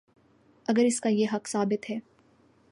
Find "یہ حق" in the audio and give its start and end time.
1.09-1.47